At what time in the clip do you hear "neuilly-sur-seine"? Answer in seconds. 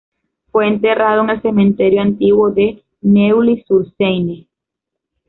3.01-4.47